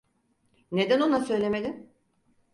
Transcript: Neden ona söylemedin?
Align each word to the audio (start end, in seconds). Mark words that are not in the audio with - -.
Neden 0.71 0.99
ona 0.99 1.19
söylemedin? 1.19 1.91